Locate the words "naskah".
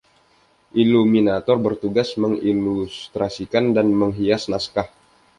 4.51-4.89